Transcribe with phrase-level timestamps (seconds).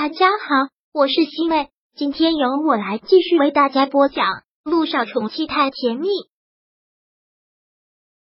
[0.00, 4.26] 大家好，我是西妹，今天由我来继续为大家播讲
[4.62, 6.06] 《路上宠妻太甜蜜》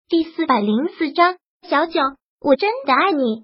[0.07, 1.35] 第四百零四章。
[1.69, 1.99] 小九，
[2.39, 3.43] 我真的爱你。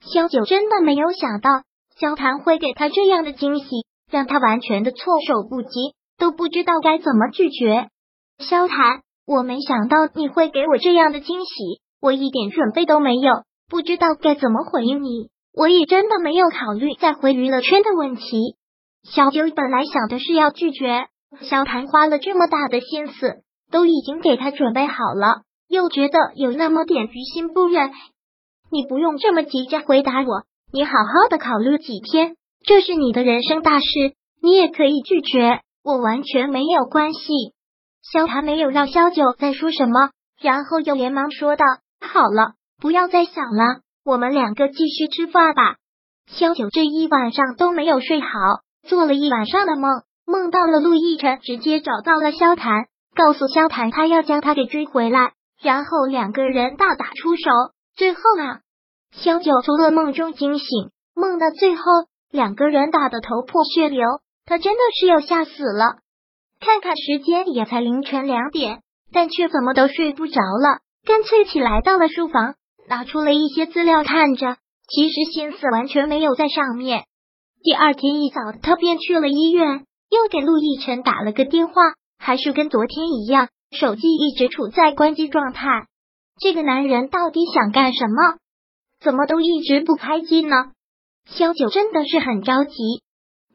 [0.00, 1.48] 小九真的没有想到
[1.98, 3.64] 萧谈会给他这样的惊喜，
[4.10, 7.88] 让他完全的措手不及，都不知道该怎么拒绝。
[8.38, 15.30] 萧谈，我没想到你会给我这样的惊喜，我一点准备都没有，不知道该怎么回应你。
[15.52, 18.56] 我也真的没有考虑再回娱乐圈的问题。
[19.02, 21.06] 小九本来想的是要拒绝，
[21.42, 27.90] 萧谈花了这么大的心思，都已经给他准备好了，又觉得有那么点于心不忍。
[28.70, 33.86] 你不用这么急着回答我，你好好的考虑几天，这是你的人生大事，
[34.42, 37.20] 你也可以拒绝，我完全没有关系。
[38.02, 41.64] 萧谈没有让萧九再说什么，然后又连忙说道
[42.00, 45.76] ：“好了，不要再想了。”我们两个继续吃饭吧。
[46.26, 48.28] 萧九这一晚上都没有睡好，
[48.86, 57.50] 做了一晚上的梦，梦到了陆亦辰，直接找到了萧谈，告诉萧谈他要将他给追回来，然后两个人大打出手。
[57.96, 58.60] 最后啊，
[59.12, 60.66] 萧九从噩梦中惊醒，
[61.14, 61.82] 梦到最后
[62.30, 64.06] 两个人打得头破血流，
[64.46, 65.96] 他真的是要吓死了。
[66.60, 72.54] 看看时间，也才凌晨两点，但却怎么都睡不着了，干脆起来到了书房。
[72.90, 74.56] 拿出了一些资料看着，
[74.88, 77.04] 其实心思完全没有在上面。
[77.62, 81.74] 第二天一早，他便去了医院，又给陆亦辰打了个电话，
[82.18, 85.86] 还是跟昨天一样，手机一直处在关机状态。
[86.40, 88.38] 这个男人到底想干什么？
[89.00, 90.72] 怎么都一直不开机呢？
[91.26, 92.74] 萧九真的是很着急。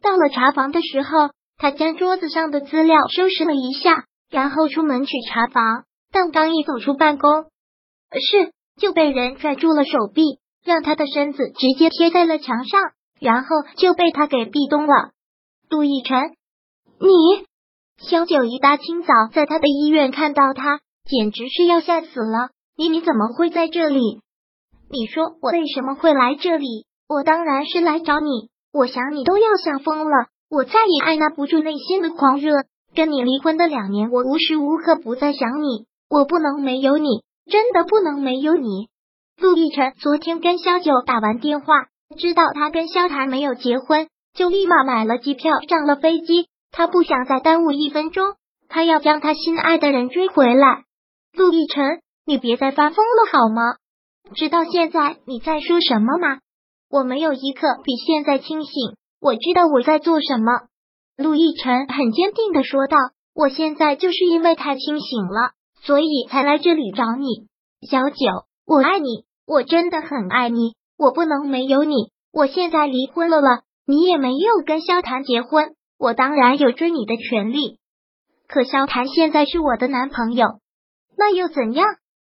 [0.01, 5.83] 到了查房的时候，他将桌子上的资料收拾了一下，然后出门去查房。
[6.09, 7.43] 但刚一走出办公
[8.13, 12.81] 室，就被人拽住了手臂，让他的身子直接贴在了墙上，
[13.19, 15.11] 然后就被他给壁咚了。
[15.69, 16.35] 杜奕晨，
[16.99, 17.45] 你
[17.97, 22.49] 萧九一大清早在他的医院看到他，简直是要吓死了。
[22.77, 24.19] 你你怎么会在这里？
[24.89, 26.85] 你说我为什么会来这里？
[27.07, 28.49] 我当然是来找你。
[28.73, 32.51] 我想你都要想疯了，我再也按捺不住内心的狂热。
[32.93, 37.24] 跟你离婚的两年，我无时无刻不在想你，我不能没有你。
[37.49, 38.89] 真的不能没有你，
[39.37, 41.73] 陆亦辰昨天跟萧九打完电话，
[42.17, 46.47] 知道他跟萧谈没有结婚，就立马买了机票上了飞机。
[46.71, 48.35] 他不想再耽误一分钟，
[48.67, 50.83] 他要将他心爱的人追回来。
[51.33, 53.61] 陆亦辰，你别再发疯了好吗？
[54.33, 56.39] 知道现在你在说什么吗？
[56.89, 60.51] 我没有一刻比现在清醒，我知道我在做什么。
[61.17, 62.97] 陆亦辰很坚定的说道
[63.33, 65.51] ：“我现在就是因为太清醒了。”
[65.85, 67.47] 所以才来这里找你，
[67.87, 68.15] 小九，
[68.65, 72.11] 我爱你，我真的很爱你，我不能没有你。
[72.33, 77.77] 我现在离婚了了，你也没有跟萧谈结婚，我当然有追你的权利。
[78.47, 80.59] 可萧谈现在是我的男朋友，
[81.17, 81.85] 那又怎样？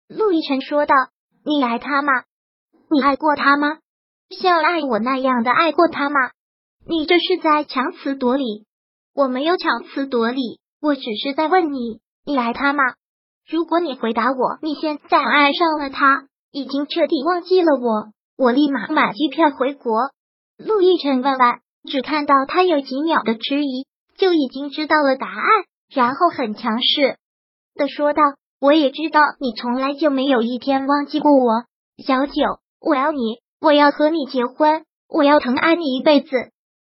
[0.08, 0.94] 陆亦辰说道
[1.42, 2.12] ：“你爱他吗？
[2.90, 3.78] 你爱过他吗？
[4.28, 6.32] 像爱我那样的爱过他吗？
[6.86, 8.66] 你这是在强词夺理。
[9.14, 12.82] 我没有强词夺理，我只是在问你，你爱他吗？”
[13.48, 20.10] 如果你回答我，你现在爱上了他，已经彻底忘记了我，我立马买机票回国。
[20.58, 23.86] 陆亦辰问完，只看到他有几秒的迟疑，
[24.18, 25.46] 就已经知道了答案，
[25.90, 27.16] 然后很强势
[27.74, 28.22] 的说道
[28.60, 31.64] ：“我也知道你从来就没有一天忘记过我，
[32.04, 32.34] 小九，
[32.82, 36.28] 我要你，我要和你结婚，我要疼爱你一辈子。”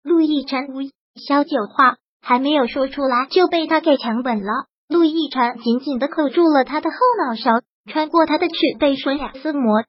[0.04, 0.82] 陆亦辰无
[1.16, 4.66] 小九话还没有说出来，就被他给强吻了。
[4.92, 9.86] 陆亦辰紧紧的扣住了他的后脑勺，穿过他的齿背顺压撕磨，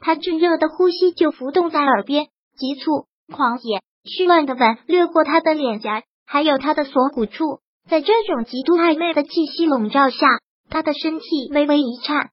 [0.00, 7.60] 他炙热的呼吸就浮动在耳边，急促、狂野、絮乱的吻掠过他的脸颊，还有他的锁骨处。
[7.90, 10.16] 在这种极度暧昧的气息笼罩下，
[10.70, 12.30] 他的身体微微一颤，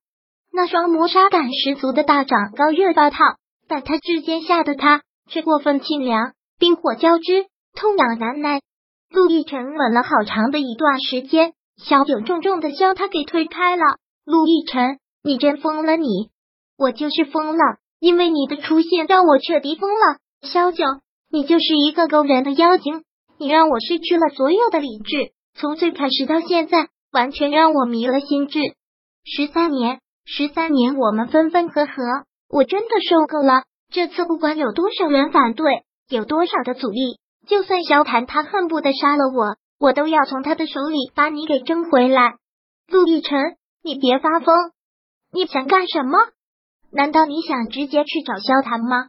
[0.53, 3.35] 那双磨砂感十足的大掌高热爆烫，
[3.67, 8.61] 但他指尖下的他却过分清凉，冰火交织，痛痒难耐。
[9.09, 11.51] 陆亦辰吻了好长的一段时间。
[11.77, 13.83] 小九重重的将他给推开了。
[14.25, 15.97] 陆亦辰，你真疯了！
[15.97, 16.07] 你，
[16.77, 17.63] 我就是疯了，
[17.99, 20.17] 因为你的出现让我彻底疯了。
[20.41, 20.83] 萧九，
[21.29, 23.03] 你就是一个勾人的妖精，
[23.37, 28.59] 你让我失去了所有的理智，从最开始到现在，完全让我迷了心智。
[29.23, 31.91] 十三年，十三年，我们分分合合，
[32.49, 33.63] 我真的受够了。
[33.91, 39.57] 这次不管有多少人反对，有多少的阻力，就算萧谈他恨不得杀了我。
[39.79, 42.35] 我都要从他的手里把你给争回来，
[42.87, 44.55] 陆亦辰，你别发疯！
[45.31, 46.17] 你想干什么？
[46.91, 49.07] 难道你想直接去找萧谈吗？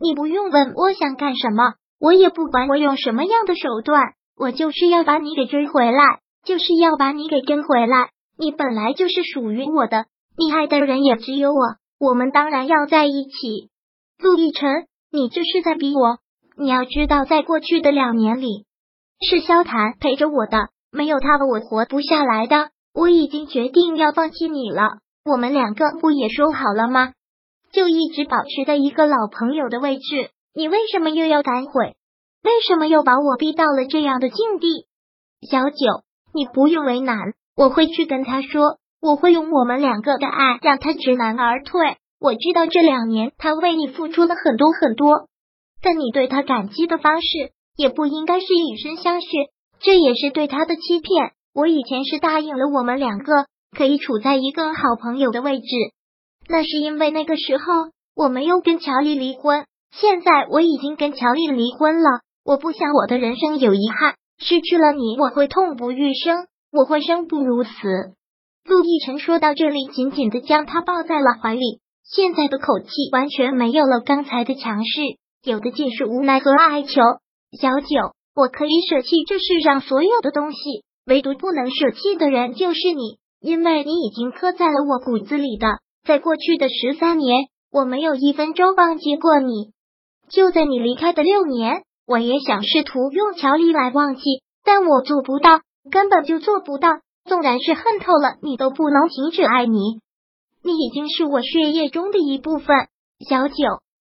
[0.00, 8.10] 你不用问我想干什么，我也不管我用什么样的手段，我就是要把你给追回来，就是要把你给争回来。
[8.38, 10.04] 你本来就是属于我的，
[10.36, 11.60] 你爱的人也只有我，
[11.98, 13.70] 我们当然要在一起。
[14.18, 16.18] 陆亦辰，你这是在逼我。
[16.58, 18.65] 你要知道，在过去的两年里，
[19.20, 22.70] 是萧谈陪着我的，没有他我活不下来的。
[22.94, 24.98] 我已经决定要放弃你了。
[25.24, 27.12] 我们两个不也说好了吗？
[27.72, 30.30] 就一直保持在一个老朋友的位置。
[30.54, 31.94] 你为什么又要反悔？
[32.42, 34.86] 为什么又把我逼到了这样的境地？
[35.50, 41.96] 小九，你不用为难，我会去跟他说，我会用我们两个的爱让他知难而退。
[42.18, 45.28] 我知道这两年他为你付出了很多很多，
[45.82, 47.26] 但你对他感激的方式
[47.76, 49.28] 也不应该是以身相许，
[49.80, 51.32] 这也是对他的欺骗。
[51.54, 53.46] 我以前是答应了我们两个
[53.76, 55.66] 可以处在一个好朋友的位置，
[56.48, 57.64] 那是因为那个时候
[58.14, 59.64] 我没有跟乔丽离婚。
[59.92, 67.70] 现在我已经跟乔丽离婚了，我不想我的人生有遗憾，失去了你我会痛不欲生，我会生不如死。
[68.64, 71.80] 陆亦辰说到这里，紧紧的将他抱在了怀里。
[72.04, 75.00] 现在的口气完全没有了刚才的强势，
[75.42, 77.00] 有的尽是无奈和哀求。
[77.56, 85.66] 小九，我可以舍弃这世上所有的东西，唯独不能舍弃的人就是你，因为你已经刻在了我骨子里的。
[86.04, 89.72] 在过去的十三年，我没有一分钟忘记过你。
[90.28, 94.22] 就在你离开的六年，我也想试图用乔丽来忘记，
[94.64, 95.60] 但我做不到，
[95.90, 97.00] 根本就做不到。
[97.24, 99.78] 纵然是恨透了，你都不能停止爱你。
[100.62, 102.76] 你已经是我血液中的一部分，
[103.28, 103.54] 小九，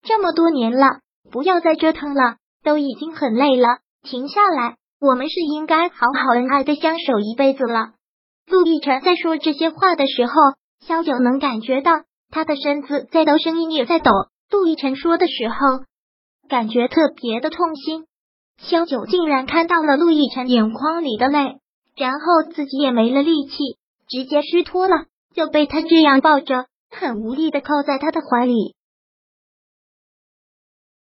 [0.03, 0.99] 这么多年了，
[1.31, 7.93] 不要再折腾了，都已经很累了，停下来，我们是应该好好恩爱的相守一辈子了。
[8.47, 10.33] 陆亦辰在说这些话的时候，
[10.85, 11.91] 萧九能感觉到
[12.29, 14.11] 他的身子在抖，声音也在抖。
[14.51, 15.55] 陆亦辰说的时候，
[16.49, 18.05] 感觉特别的痛心。
[18.57, 21.59] 萧九竟然看到了陆亦辰眼眶里的泪，
[21.95, 23.57] 然后自己也没了力气，
[24.07, 25.05] 直接虚脱了。
[25.33, 28.74] 就被他这样抱着，很无力的靠在他的怀里。